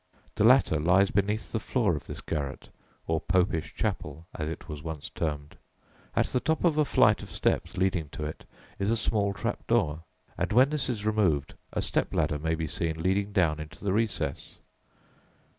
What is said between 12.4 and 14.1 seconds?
be seen leading down into the